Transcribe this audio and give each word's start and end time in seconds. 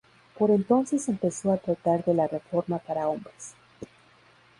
Por 0.35 0.49
entonces 0.49 1.03
se 1.03 1.11
empezó 1.11 1.51
a 1.51 1.57
tratar 1.57 2.03
de 2.03 2.15
la 2.15 2.25
reforma 2.27 2.79
para 2.79 3.07
hombres. 3.07 3.53